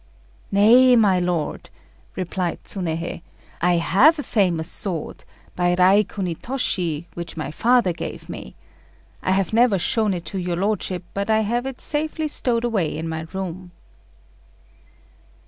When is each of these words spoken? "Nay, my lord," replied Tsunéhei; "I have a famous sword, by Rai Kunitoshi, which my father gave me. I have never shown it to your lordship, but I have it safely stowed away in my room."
"Nay, 0.51 0.95
my 0.95 1.19
lord," 1.19 1.69
replied 2.15 2.63
Tsunéhei; 2.63 3.21
"I 3.61 3.73
have 3.73 4.17
a 4.17 4.23
famous 4.23 4.67
sword, 4.67 5.23
by 5.55 5.75
Rai 5.77 6.03
Kunitoshi, 6.03 7.05
which 7.13 7.37
my 7.37 7.51
father 7.51 7.93
gave 7.93 8.27
me. 8.27 8.55
I 9.21 9.29
have 9.29 9.53
never 9.53 9.77
shown 9.77 10.15
it 10.15 10.25
to 10.25 10.39
your 10.39 10.55
lordship, 10.57 11.03
but 11.13 11.29
I 11.29 11.41
have 11.41 11.67
it 11.67 11.79
safely 11.79 12.27
stowed 12.27 12.63
away 12.63 12.97
in 12.97 13.07
my 13.07 13.27
room." 13.31 13.73